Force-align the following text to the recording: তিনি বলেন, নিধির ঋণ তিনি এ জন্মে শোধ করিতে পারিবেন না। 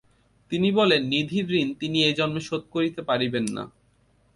তিনি 0.51 0.69
বলেন, 0.71 1.01
নিধির 1.07 1.47
ঋণ 1.51 1.69
তিনি 1.73 1.97
এ 2.03 2.11
জন্মে 2.13 2.41
শোধ 2.41 2.63
করিতে 2.71 3.01
পারিবেন 3.01 3.45
না। 3.53 3.63